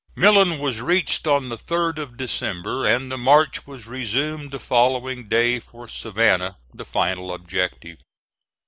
[0.15, 5.27] Millen was reached on the 3d of December, and the march was resumed the following
[5.27, 7.99] day for Savannah, the final objective.